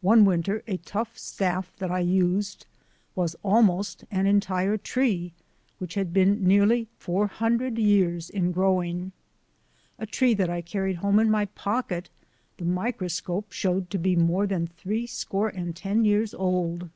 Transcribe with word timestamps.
One 0.00 0.24
winter 0.24 0.62
a 0.68 0.76
tough 0.76 1.18
staff 1.18 1.74
that 1.80 1.90
I 1.90 1.98
used 1.98 2.66
was 3.16 3.34
almost 3.42 4.04
an 4.12 4.24
entire 4.28 4.76
tree 4.76 5.32
which 5.78 5.94
had 5.94 6.12
been 6.12 6.44
nearly 6.46 6.86
400 6.98 7.76
years 7.76 8.30
in 8.30 8.52
growing. 8.52 9.10
A 9.98 10.06
tree 10.06 10.34
that 10.34 10.48
I 10.48 10.60
carried 10.62 10.98
home 10.98 11.18
in 11.18 11.28
my 11.32 11.46
pocket 11.46 12.10
the 12.58 12.64
micro 12.64 13.08
scope 13.08 13.50
showed 13.50 13.90
to 13.90 13.98
be 13.98 14.14
more 14.14 14.46
than 14.46 14.68
three 14.68 15.04
score 15.04 15.48
and 15.48 15.74
ten 15.74 16.04
years 16.04 16.32
old! 16.32 16.88